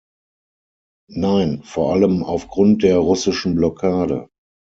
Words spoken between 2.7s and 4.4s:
der russischen Blockade.